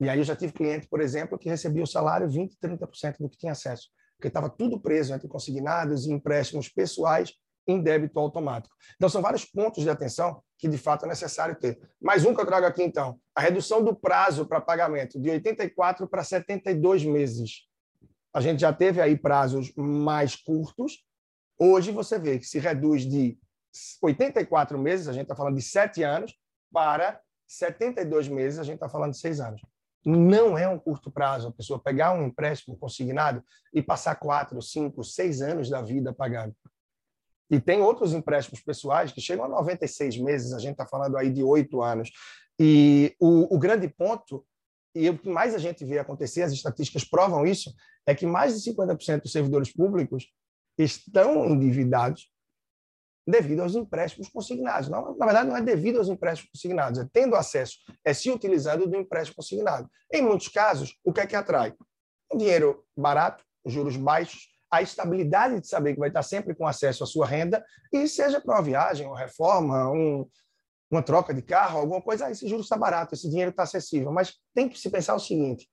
E 0.00 0.08
aí 0.08 0.18
eu 0.18 0.24
já 0.24 0.34
tive 0.34 0.52
cliente, 0.52 0.88
por 0.88 1.00
exemplo, 1.00 1.38
que 1.38 1.48
recebia 1.48 1.82
o 1.82 1.86
salário 1.86 2.26
20%, 2.26 2.56
30% 2.62 3.18
do 3.18 3.28
que 3.28 3.36
tinha 3.36 3.52
acesso, 3.52 3.88
porque 4.16 4.28
estava 4.28 4.48
tudo 4.48 4.80
preso 4.80 5.14
entre 5.14 5.28
consignados 5.28 6.06
e 6.06 6.12
empréstimos 6.12 6.68
pessoais 6.68 7.34
em 7.70 7.82
débito 7.82 8.18
automático. 8.18 8.74
Então, 8.96 9.08
são 9.08 9.22
vários 9.22 9.44
pontos 9.44 9.82
de 9.82 9.90
atenção 9.90 10.42
que, 10.58 10.68
de 10.68 10.76
fato, 10.76 11.04
é 11.04 11.08
necessário 11.08 11.54
ter. 11.56 11.80
Mais 12.00 12.24
um 12.24 12.34
que 12.34 12.40
eu 12.40 12.46
trago 12.46 12.66
aqui, 12.66 12.82
então, 12.82 13.18
a 13.34 13.40
redução 13.40 13.82
do 13.82 13.94
prazo 13.94 14.46
para 14.46 14.60
pagamento 14.60 15.20
de 15.20 15.30
84 15.30 16.08
para 16.08 16.22
72 16.22 17.04
meses. 17.04 17.68
A 18.34 18.40
gente 18.40 18.60
já 18.60 18.72
teve 18.72 19.00
aí 19.00 19.16
prazos 19.16 19.72
mais 19.76 20.36
curtos. 20.36 21.04
Hoje, 21.58 21.90
você 21.90 22.18
vê 22.18 22.38
que 22.38 22.46
se 22.46 22.58
reduz 22.58 23.02
de 23.04 23.38
84 24.02 24.78
meses, 24.78 25.08
a 25.08 25.12
gente 25.12 25.22
está 25.22 25.36
falando 25.36 25.56
de 25.56 25.62
7 25.62 26.02
anos, 26.02 26.34
para 26.72 27.20
72 27.46 28.28
meses, 28.28 28.58
a 28.58 28.62
gente 28.62 28.74
está 28.74 28.88
falando 28.88 29.12
de 29.12 29.18
6 29.18 29.40
anos. 29.40 29.60
Não 30.04 30.56
é 30.56 30.66
um 30.66 30.78
curto 30.78 31.10
prazo 31.10 31.48
a 31.48 31.52
pessoa 31.52 31.78
pegar 31.78 32.12
um 32.12 32.26
empréstimo 32.26 32.76
consignado 32.76 33.44
e 33.72 33.82
passar 33.82 34.14
4, 34.14 34.60
5, 34.60 35.04
6 35.04 35.42
anos 35.42 35.68
da 35.68 35.82
vida 35.82 36.12
pagando. 36.12 36.54
E 37.50 37.60
tem 37.60 37.80
outros 37.80 38.12
empréstimos 38.12 38.60
pessoais 38.62 39.12
que 39.12 39.20
chegam 39.20 39.44
a 39.44 39.48
96 39.48 40.18
meses, 40.18 40.52
a 40.52 40.58
gente 40.58 40.72
está 40.72 40.86
falando 40.86 41.16
aí 41.16 41.30
de 41.30 41.42
oito 41.42 41.82
anos. 41.82 42.10
E 42.58 43.16
o, 43.18 43.54
o 43.54 43.58
grande 43.58 43.88
ponto, 43.88 44.46
e 44.94 45.08
o 45.08 45.18
que 45.18 45.28
mais 45.28 45.54
a 45.54 45.58
gente 45.58 45.84
vê 45.84 45.98
acontecer, 45.98 46.42
as 46.42 46.52
estatísticas 46.52 47.04
provam 47.04 47.46
isso, 47.46 47.74
é 48.06 48.14
que 48.14 48.26
mais 48.26 48.54
de 48.54 48.70
50% 48.70 49.22
dos 49.22 49.32
servidores 49.32 49.72
públicos 49.72 50.26
estão 50.78 51.46
endividados 51.46 52.30
devido 53.26 53.60
aos 53.60 53.74
empréstimos 53.74 54.28
consignados. 54.28 54.88
Não, 54.88 55.16
na 55.16 55.26
verdade, 55.26 55.48
não 55.48 55.56
é 55.56 55.62
devido 55.62 55.98
aos 55.98 56.08
empréstimos 56.08 56.50
consignados, 56.52 56.98
é 56.98 57.08
tendo 57.12 57.36
acesso, 57.36 57.78
é 58.04 58.12
se 58.12 58.30
utilizando 58.30 58.86
do 58.86 58.96
empréstimo 58.96 59.36
consignado. 59.36 59.88
Em 60.12 60.22
muitos 60.22 60.48
casos, 60.48 60.96
o 61.04 61.12
que 61.12 61.20
é 61.20 61.26
que 61.26 61.36
atrai? 61.36 61.74
Um 62.32 62.38
dinheiro 62.38 62.84
barato, 62.96 63.44
juros 63.64 63.96
baixos, 63.96 64.49
a 64.70 64.80
estabilidade 64.82 65.60
de 65.60 65.66
saber 65.66 65.94
que 65.94 66.00
vai 66.00 66.08
estar 66.08 66.22
sempre 66.22 66.54
com 66.54 66.66
acesso 66.66 67.02
à 67.02 67.06
sua 67.06 67.26
renda, 67.26 67.64
e 67.92 68.06
seja 68.06 68.40
para 68.40 68.54
uma 68.54 68.62
viagem, 68.62 69.06
uma 69.06 69.18
reforma, 69.18 69.90
um, 69.90 70.28
uma 70.90 71.02
troca 71.02 71.34
de 71.34 71.42
carro, 71.42 71.78
alguma 71.78 72.00
coisa, 72.00 72.26
ah, 72.26 72.30
esse 72.30 72.48
juro 72.48 72.62
está 72.62 72.76
barato, 72.76 73.14
esse 73.14 73.28
dinheiro 73.28 73.50
está 73.50 73.64
acessível. 73.64 74.12
Mas 74.12 74.34
tem 74.54 74.68
que 74.68 74.78
se 74.78 74.90
pensar 74.90 75.14
o 75.14 75.20
seguinte: 75.20 75.68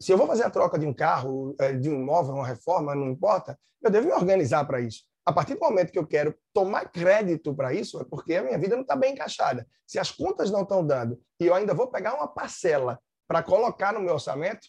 se 0.00 0.12
eu 0.12 0.18
vou 0.18 0.26
fazer 0.26 0.44
a 0.44 0.50
troca 0.50 0.78
de 0.78 0.86
um 0.86 0.92
carro, 0.92 1.54
é, 1.60 1.72
de 1.72 1.88
um 1.88 1.94
imóvel, 1.94 2.34
uma 2.34 2.46
reforma, 2.46 2.94
não 2.94 3.08
importa, 3.10 3.58
eu 3.80 3.90
devo 3.90 4.06
me 4.06 4.12
organizar 4.12 4.64
para 4.64 4.80
isso. 4.80 5.04
A 5.24 5.32
partir 5.32 5.54
do 5.54 5.60
momento 5.60 5.92
que 5.92 5.98
eu 5.98 6.06
quero 6.06 6.34
tomar 6.52 6.90
crédito 6.90 7.54
para 7.54 7.72
isso, 7.72 8.00
é 8.00 8.04
porque 8.04 8.34
a 8.34 8.42
minha 8.42 8.58
vida 8.58 8.74
não 8.74 8.82
está 8.82 8.96
bem 8.96 9.12
encaixada. 9.12 9.66
Se 9.86 9.98
as 9.98 10.10
contas 10.10 10.50
não 10.50 10.62
estão 10.62 10.84
dando 10.84 11.20
e 11.38 11.46
eu 11.46 11.54
ainda 11.54 11.72
vou 11.72 11.86
pegar 11.86 12.14
uma 12.14 12.26
parcela 12.26 12.98
para 13.28 13.42
colocar 13.42 13.92
no 13.92 14.00
meu 14.00 14.14
orçamento, 14.14 14.66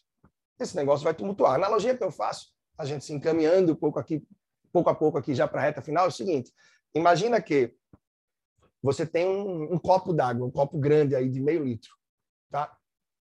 esse 0.59 0.75
negócio 0.75 1.03
vai 1.03 1.13
tumultuar. 1.13 1.53
A 1.53 1.55
analogia 1.55 1.97
que 1.97 2.03
eu 2.03 2.11
faço 2.11 2.53
a 2.77 2.85
gente 2.85 3.05
se 3.05 3.13
encaminhando 3.13 3.75
pouco 3.75 3.99
aqui, 3.99 4.25
pouco 4.71 4.89
a 4.89 4.95
pouco 4.95 5.17
aqui 5.17 5.33
já 5.33 5.47
para 5.47 5.61
a 5.61 5.63
reta 5.63 5.81
final, 5.81 6.05
é 6.05 6.07
o 6.07 6.11
seguinte: 6.11 6.51
imagina 6.93 7.41
que 7.41 7.75
você 8.81 9.05
tem 9.05 9.27
um, 9.27 9.73
um 9.73 9.79
copo 9.79 10.13
d'água, 10.13 10.45
um 10.45 10.51
copo 10.51 10.77
grande 10.77 11.15
aí 11.15 11.29
de 11.29 11.39
meio 11.39 11.63
litro, 11.63 11.91
tá? 12.51 12.75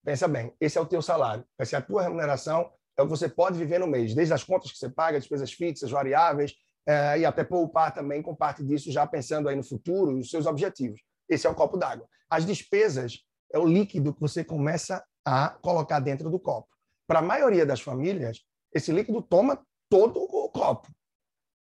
Pensa 0.04 0.28
bem, 0.28 0.54
esse 0.60 0.78
é 0.78 0.82
o 0.82 0.86
teu 0.86 1.02
salário, 1.02 1.46
essa 1.58 1.76
é 1.76 1.80
a 1.80 1.82
tua 1.82 2.02
remuneração, 2.02 2.72
é 2.98 3.02
o 3.02 3.06
que 3.06 3.12
você 3.12 3.30
pode 3.30 3.58
viver 3.58 3.80
no 3.80 3.88
mês, 3.88 4.14
desde 4.14 4.34
as 4.34 4.44
contas 4.44 4.72
que 4.72 4.78
você 4.78 4.90
paga, 4.90 5.20
despesas 5.20 5.54
fixas, 5.54 5.92
variáveis, 5.92 6.54
é, 6.86 7.20
e 7.20 7.26
até 7.26 7.44
poupar 7.44 7.94
também 7.94 8.22
com 8.22 8.36
parte 8.36 8.64
disso, 8.64 8.92
já 8.92 9.08
pensando 9.08 9.48
aí 9.48 9.56
no 9.56 9.64
futuro 9.64 10.18
e 10.18 10.20
os 10.20 10.30
seus 10.30 10.46
objetivos. 10.46 11.02
Esse 11.30 11.48
é 11.48 11.50
o 11.50 11.56
copo 11.56 11.78
d'água. 11.78 12.08
As 12.30 12.46
despesas 12.46 13.24
é 13.54 13.58
o 13.58 13.66
líquido 13.66 14.14
que 14.14 14.20
você 14.20 14.44
começa 14.44 15.04
a 15.26 15.50
colocar 15.50 16.00
dentro 16.00 16.30
do 16.30 16.40
copo. 16.40 16.68
Para 17.08 17.20
a 17.20 17.22
maioria 17.22 17.66
das 17.66 17.80
famílias, 17.80 18.44
esse 18.74 18.92
líquido 18.92 19.22
toma 19.22 19.66
todo 19.90 20.20
o 20.20 20.50
copo. 20.50 20.90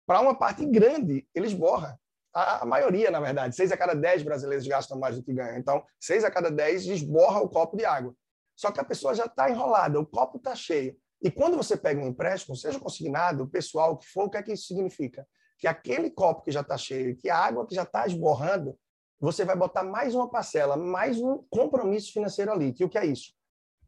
Para 0.05 0.21
uma 0.21 0.35
parte 0.35 0.65
grande, 0.65 1.27
ele 1.33 1.47
esborra. 1.47 1.99
A, 2.33 2.63
a, 2.63 2.65
maioria, 2.65 3.11
na 3.11 3.19
verdade, 3.19 3.55
seis 3.55 3.71
a 3.71 3.77
cada 3.77 3.93
dez 3.93 4.23
brasileiros 4.23 4.65
gastam 4.65 4.97
mais 4.97 5.17
do 5.17 5.23
que 5.23 5.33
ganham. 5.33 5.57
Então, 5.57 5.85
seis 5.99 6.23
a 6.23 6.31
cada 6.31 6.49
dez 6.49 6.85
esborra 6.85 7.41
o 7.41 7.49
copo 7.49 7.75
de 7.75 7.85
água. 7.85 8.15
Só 8.55 8.71
que 8.71 8.79
a 8.79 8.83
pessoa 8.83 9.13
já 9.13 9.25
está 9.25 9.49
enrolada, 9.49 9.99
o 9.99 10.05
copo 10.05 10.37
está 10.37 10.55
cheio. 10.55 10.97
E 11.21 11.29
quando 11.29 11.57
você 11.57 11.77
pega 11.77 12.01
um 12.01 12.07
empréstimo, 12.07 12.55
seja 12.55 12.79
consignado, 12.79 13.47
pessoal, 13.47 13.93
o 13.93 13.97
que 13.97 14.07
for, 14.07 14.25
o 14.25 14.29
que 14.29 14.37
é 14.37 14.43
que 14.43 14.53
isso 14.53 14.67
significa? 14.67 15.27
Que 15.57 15.67
aquele 15.67 16.09
copo 16.09 16.41
que 16.41 16.51
já 16.51 16.61
está 16.61 16.77
cheio, 16.77 17.15
que 17.15 17.29
a 17.29 17.37
água 17.37 17.67
que 17.67 17.75
já 17.75 17.83
está 17.83 18.07
esborrando, 18.07 18.77
você 19.19 19.45
vai 19.45 19.55
botar 19.55 19.83
mais 19.83 20.15
uma 20.15 20.29
parcela, 20.29 20.75
mais 20.75 21.21
um 21.21 21.43
compromisso 21.49 22.11
financeiro 22.11 22.51
ali. 22.51 22.73
Que 22.73 22.83
o 22.83 22.89
que 22.89 22.97
é 22.97 23.05
isso? 23.05 23.33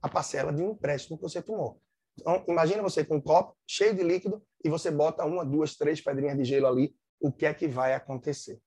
A 0.01 0.08
parcela 0.08 0.53
de 0.53 0.62
um 0.62 0.72
empréstimo 0.72 1.18
que 1.18 1.24
você 1.24 1.42
tomou. 1.42 1.83
Então, 2.20 2.43
imagina 2.48 2.82
você 2.82 3.03
com 3.03 3.17
um 3.17 3.22
copo 3.22 3.55
cheio 3.67 3.96
de 3.96 4.03
líquido 4.03 4.41
e 4.63 4.70
você 4.70 4.91
bota 4.91 5.25
uma, 5.25 5.46
duas, 5.46 5.75
três 5.75 6.01
pedrinhas 6.01 6.38
de 6.38 6.46
gelo 6.46 6.67
ali. 6.67 6.96
O 7.20 7.32
que 7.32 7.46
é 7.46 7.53
que 7.53 7.67
vai 7.67 7.93
acontecer? 7.93 8.60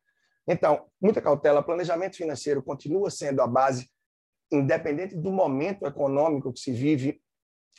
Então, 0.49 0.87
muita 1.01 1.21
cautela. 1.21 1.63
Planejamento 1.63 2.17
financeiro 2.17 2.63
continua 2.63 3.11
sendo 3.11 3.41
a 3.41 3.47
base, 3.47 3.89
independente 4.51 5.17
do 5.17 5.31
momento 5.31 5.87
econômico 5.87 6.53
que 6.53 6.61
se 6.61 6.73
vive, 6.73 7.21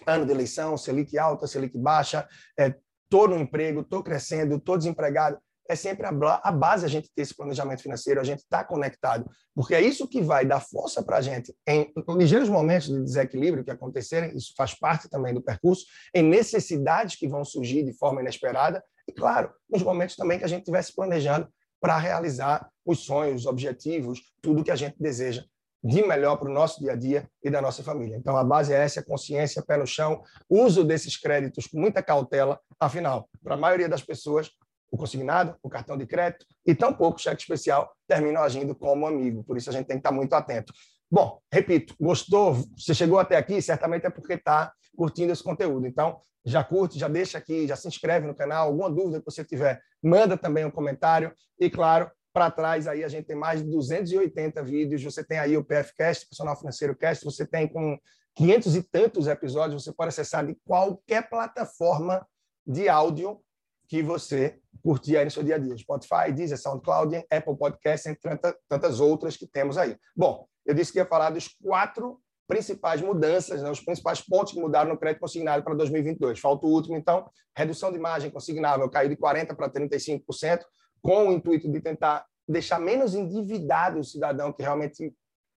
ano 0.06 0.26
de 0.26 0.32
eleição, 0.32 0.78
Selic 0.78 1.18
alta, 1.18 1.48
Selic 1.48 1.78
baixa, 1.78 2.28
estou 2.58 3.26
é, 3.26 3.30
no 3.30 3.40
emprego, 3.40 3.82
estou 3.82 4.04
crescendo, 4.04 4.56
estou 4.56 4.78
desempregado 4.78 5.40
é 5.70 5.76
sempre 5.76 6.06
a, 6.06 6.42
a 6.44 6.52
base 6.52 6.86
a 6.86 6.90
gente 6.90 7.10
ter 7.14 7.22
esse 7.22 7.36
planejamento 7.36 7.82
financeiro, 7.82 8.20
a 8.20 8.24
gente 8.24 8.40
estar 8.40 8.60
tá 8.60 8.64
conectado, 8.64 9.30
porque 9.56 9.76
é 9.76 9.82
isso 9.82 10.08
que 10.08 10.22
vai 10.22 10.46
dar 10.46 10.60
força 10.60 11.04
para 11.04 11.18
a 11.18 11.22
gente 11.22 11.56
em 11.68 11.92
ligeiros 12.10 12.50
momentos 12.50 12.88
de 12.88 13.04
desequilíbrio 13.04 13.64
que 13.64 13.72
acontecerem, 13.72 14.36
isso 14.36 14.54
faz 14.56 14.74
parte 14.74 15.10
também 15.10 15.34
do 15.34 15.42
percurso, 15.42 15.86
em 16.14 16.24
necessidades 16.24 17.16
que 17.16 17.28
vão 17.28 17.44
surgir 17.44 17.84
de 17.84 17.94
forma 17.94 18.22
inesperada, 18.22 18.84
e 19.08 19.12
claro, 19.12 19.52
nos 19.70 19.84
momentos 19.84 20.16
também 20.16 20.38
que 20.38 20.46
a 20.46 20.50
gente 20.50 20.60
estivesse 20.60 20.94
planejando 20.94 21.48
para 21.80 21.98
realizar 21.98 22.70
os 22.86 23.00
sonhos, 23.06 23.42
os 23.42 23.48
objetivos, 23.48 24.22
tudo 24.42 24.64
que 24.64 24.72
a 24.72 24.76
gente 24.76 24.96
deseja 25.00 25.44
de 25.84 26.04
melhor 26.04 26.38
para 26.38 26.50
o 26.50 26.54
nosso 26.54 26.80
dia 26.80 26.94
a 26.94 26.96
dia 26.96 27.30
e 27.44 27.50
da 27.50 27.62
nossa 27.62 27.84
família. 27.84 28.18
Então, 28.18 28.36
a 28.36 28.44
base 28.44 28.74
é 28.74 28.78
essa, 28.78 29.04
consciência, 29.04 29.64
pé 29.64 29.78
no 29.78 29.86
chão, 29.86 30.22
uso 30.50 30.84
desses 30.84 31.16
créditos 31.16 31.68
com 31.68 31.80
muita 31.80 32.02
cautela, 32.02 32.60
afinal, 32.80 33.30
para 33.44 33.54
a 33.54 33.58
maioria 33.58 33.88
das 33.88 34.02
pessoas, 34.02 34.52
o 34.92 34.98
consignado, 34.98 35.56
o 35.62 35.70
cartão 35.70 35.98
de 35.98 36.06
crédito 36.06 36.46
e 36.66 36.74
tampouco 36.74 37.18
o 37.18 37.22
cheque 37.22 37.42
especial 37.42 37.92
terminam 38.08 38.42
agindo 38.42 38.76
como 38.76 39.06
amigo. 39.06 39.44
Por 39.44 39.58
isso 39.58 39.70
a 39.70 39.74
gente 39.74 39.88
tem 39.88 39.98
que 39.98 40.02
estar 40.02 40.12
muito 40.12 40.34
atento. 40.34 40.74
Bom, 41.10 41.40
repito, 41.52 41.96
gostou? 42.00 42.56
Você 42.78 42.94
chegou 42.94 43.18
até 43.20 43.38
aqui, 43.38 43.62
certamente 43.62 44.06
é 44.06 44.10
porque 44.10 44.34
está 44.34 44.74
curtindo 44.96 45.32
esse 45.32 45.44
conteúdo. 45.44 45.88
Então, 45.88 46.20
já 46.46 46.64
curte, 46.64 47.00
já 47.00 47.08
deixa 47.08 47.38
aqui, 47.38 47.68
já 47.68 47.76
se 47.76 47.88
inscreve 47.88 48.28
no 48.28 48.36
canal. 48.36 48.68
Alguma 48.68 48.90
dúvida 48.90 49.20
que 49.20 49.26
você 49.26 49.44
tiver, 49.44 49.82
manda 50.02 50.38
também 50.38 50.66
um 50.66 50.72
comentário. 50.72 51.34
E, 51.60 51.70
claro, 51.70 52.10
para 52.34 52.52
trás 52.52 52.88
aí 52.88 53.04
a 53.04 53.08
gente 53.08 53.26
tem 53.26 53.36
mais 53.36 53.64
de 53.64 53.70
280 53.70 54.64
vídeos. 54.64 55.04
Você 55.04 55.24
tem 55.24 55.40
aí 55.40 55.58
o 55.58 55.64
PFcast, 55.64 56.28
Personal 56.28 56.58
Financeiro 56.58 56.96
Cast. 56.96 57.24
Você 57.24 57.46
tem 57.46 57.68
com 57.68 57.98
500 58.36 58.76
e 58.76 58.84
tantos 58.84 59.28
episódios. 59.28 59.84
Você 59.84 59.94
pode 59.94 60.10
acessar 60.10 60.46
de 60.46 60.56
qualquer 60.66 61.30
plataforma 61.30 62.26
de 62.66 62.90
áudio 62.90 63.42
que 63.88 64.04
você 64.04 64.60
curtir 64.84 65.18
aí 65.18 65.26
no 65.26 65.32
seu 65.32 65.44
dia 65.44 65.56
a 65.56 65.58
dia. 65.58 65.78
Spotify, 65.78 66.32
Deezer, 66.34 66.58
SoundCloud, 66.58 67.16
Apple 67.32 67.58
Podcasts, 67.58 68.06
entre 68.06 68.38
tantas 68.70 69.00
outras 69.00 69.36
que 69.38 69.48
temos 69.48 69.78
aí. 69.78 69.98
Bom, 70.16 70.48
eu 70.66 70.74
disse 70.74 70.92
que 70.92 71.00
ia 71.00 71.06
falar 71.06 71.30
dos 71.30 71.48
quatro 71.48 72.20
principais 72.48 73.02
mudanças, 73.02 73.62
né, 73.62 73.70
os 73.70 73.82
principais 73.82 74.22
pontos 74.22 74.54
que 74.54 74.60
mudaram 74.60 74.90
no 74.90 74.98
crédito 74.98 75.20
consignado 75.20 75.64
para 75.64 75.74
2022. 75.76 76.40
Falta 76.40 76.66
o 76.66 76.70
último, 76.70 76.96
então, 76.96 77.30
redução 77.56 77.92
de 77.92 78.00
margem 78.00 78.32
consignável 78.32 78.90
caiu 78.90 79.10
de 79.10 79.18
40% 79.18 79.56
para 79.56 79.70
35%, 79.70 80.62
com 81.02 81.28
o 81.28 81.34
intuito 81.34 81.70
de 81.70 81.82
tentar 81.82 82.26
deixar 82.48 82.80
menos 82.80 83.14
endividado 83.14 84.00
o 84.00 84.04
cidadão, 84.04 84.54
que 84.54 84.64
realmente 84.64 85.14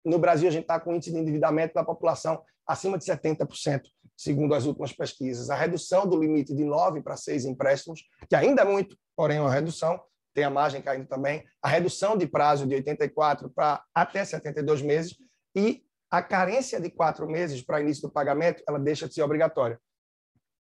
no 0.04 0.18
Brasil 0.18 0.48
a 0.48 0.52
gente 0.52 0.62
está 0.62 0.80
com 0.80 0.94
índice 0.94 1.12
de 1.12 1.18
endividamento 1.18 1.74
da 1.74 1.84
população 1.84 2.42
acima 2.66 2.96
de 2.96 3.04
70% 3.04 3.82
segundo 4.18 4.52
as 4.52 4.66
últimas 4.66 4.92
pesquisas. 4.92 5.48
A 5.48 5.54
redução 5.54 6.04
do 6.04 6.18
limite 6.18 6.52
de 6.52 6.64
nove 6.64 7.00
para 7.00 7.16
seis 7.16 7.44
empréstimos, 7.44 8.02
que 8.28 8.34
ainda 8.34 8.62
é 8.62 8.64
muito, 8.64 8.98
porém 9.16 9.38
é 9.38 9.40
uma 9.40 9.52
redução, 9.52 10.00
tem 10.34 10.42
a 10.42 10.50
margem 10.50 10.82
caindo 10.82 11.06
também, 11.06 11.44
a 11.62 11.68
redução 11.68 12.18
de 12.18 12.26
prazo 12.26 12.66
de 12.66 12.74
84 12.74 13.48
para 13.48 13.82
até 13.94 14.24
72 14.24 14.82
meses 14.82 15.16
e 15.54 15.84
a 16.10 16.20
carência 16.20 16.80
de 16.80 16.90
quatro 16.90 17.28
meses 17.28 17.62
para 17.62 17.80
início 17.80 18.02
do 18.02 18.10
pagamento, 18.12 18.62
ela 18.66 18.78
deixa 18.78 19.06
de 19.06 19.14
ser 19.14 19.22
obrigatória. 19.22 19.80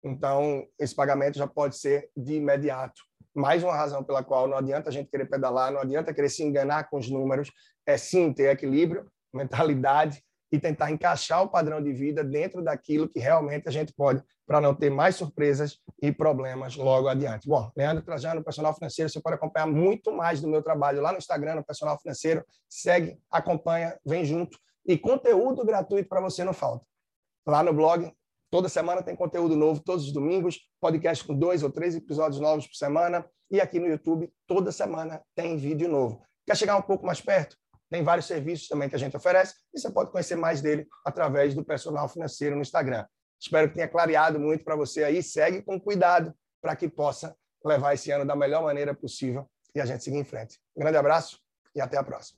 Então, 0.03 0.67
esse 0.79 0.95
pagamento 0.95 1.39
já 1.39 1.47
pode 1.47 1.77
ser 1.77 2.11
de 2.17 2.35
imediato. 2.35 3.03
Mais 3.35 3.63
uma 3.63 3.75
razão 3.75 4.03
pela 4.03 4.25
qual 4.25 4.49
não 4.49 4.57
adianta 4.57 4.89
a 4.89 4.93
gente 4.93 5.11
querer 5.11 5.27
pedalar, 5.27 5.71
não 5.71 5.81
adianta 5.81 6.15
querer 6.15 6.29
se 6.29 6.43
enganar 6.43 6.89
com 6.89 6.99
os 6.99 7.09
números, 7.09 7.53
é 7.87 7.97
sim 7.97 8.33
ter 8.33 8.51
equilíbrio, 8.51 9.07
mentalidade 9.33 10.23
e 10.51 10.59
tentar 10.59 10.91
encaixar 10.91 11.43
o 11.43 11.49
padrão 11.49 11.83
de 11.83 11.93
vida 11.93 12.25
dentro 12.25 12.63
daquilo 12.63 13.09
que 13.09 13.19
realmente 13.19 13.69
a 13.69 13.71
gente 13.71 13.93
pode, 13.93 14.23
para 14.47 14.61
não 14.61 14.75
ter 14.75 14.91
mais 14.91 15.15
surpresas 15.15 15.79
e 16.01 16.11
problemas 16.11 16.75
logo 16.75 17.07
adiante. 17.07 17.47
Bom, 17.47 17.71
Leandro 17.77 18.03
Trajano, 18.03 18.43
Personal 18.43 18.75
Financeiro, 18.75 19.11
você 19.11 19.21
pode 19.21 19.37
acompanhar 19.37 19.67
muito 19.67 20.11
mais 20.11 20.41
do 20.41 20.49
meu 20.49 20.63
trabalho 20.63 21.03
lá 21.03 21.13
no 21.13 21.19
Instagram, 21.19 21.57
no 21.57 21.65
Personal 21.65 21.99
Financeiro. 21.99 22.43
Segue, 22.69 23.19
acompanha, 23.31 23.99
vem 24.07 24.25
junto. 24.25 24.59
E 24.87 24.97
conteúdo 24.97 25.65
gratuito 25.67 26.09
para 26.09 26.21
você 26.21 26.45
não 26.45 26.55
falta. 26.55 26.85
Lá 27.47 27.63
no 27.63 27.75
blog, 27.75 28.11
toda 28.51 28.71
semana 28.71 29.03
tem 29.03 29.15
conteúdo 29.15 29.55
novo, 29.55 29.83
todos 29.83 30.07
os 30.07 30.13
domingos, 30.13 30.59
podcast 30.81 31.23
com 31.25 31.35
dois 31.35 31.63
ou 31.63 31.71
três 31.71 31.95
episódios 31.95 32.41
novos 32.41 32.67
por 32.67 32.75
semana. 32.75 33.27
E 33.51 33.61
aqui 33.61 33.79
no 33.79 33.87
YouTube, 33.87 34.33
toda 34.47 34.73
semana 34.73 35.23
tem 35.35 35.59
vídeo 35.59 35.89
novo. 35.89 36.23
Quer 36.47 36.57
chegar 36.57 36.77
um 36.77 36.83
pouco 36.83 37.05
mais 37.05 37.21
perto? 37.21 37.55
Tem 37.91 38.03
vários 38.03 38.27
serviços 38.27 38.69
também 38.69 38.89
que 38.89 38.95
a 38.95 38.99
gente 38.99 39.17
oferece 39.17 39.55
e 39.73 39.81
você 39.81 39.91
pode 39.91 40.11
conhecer 40.11 40.37
mais 40.37 40.61
dele 40.61 40.87
através 41.05 41.55
do 41.55 41.65
personal 41.65 42.09
financeiro 42.09 42.55
no 42.55 42.63
Instagram. 42.63 43.07
Espero 43.41 43.69
que 43.69 43.75
tenha 43.75 43.89
clareado 43.89 44.39
muito 44.39 44.65
para 44.65 44.77
você 44.77 45.05
aí. 45.05 45.23
Segue 45.23 45.63
com 45.63 45.81
cuidado 45.81 46.35
para 46.61 46.77
que 46.77 46.89
possa 46.89 47.37
levar 47.65 47.95
esse 47.95 48.11
ano 48.11 48.25
da 48.25 48.37
melhor 48.37 48.63
maneira 48.63 48.95
possível 48.95 49.49
e 49.75 49.81
a 49.81 49.87
gente 49.87 50.05
seguir 50.05 50.19
em 50.19 50.25
frente. 50.25 50.59
Um 50.77 50.81
grande 50.81 50.97
abraço 50.97 51.41
e 51.75 51.81
até 51.81 51.97
a 51.97 52.05
próxima. 52.05 52.38